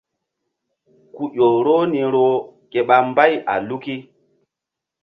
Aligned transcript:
Ku 1.13 1.23
ƴo 1.35 1.47
roh 1.65 1.83
ni 1.91 2.01
roh 2.13 2.35
ke 2.71 2.79
ɓa 2.87 2.95
mbay 3.09 3.33
a 3.51 3.53
luki. 3.67 3.95